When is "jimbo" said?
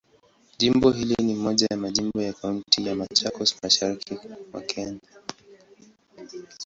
0.57-0.91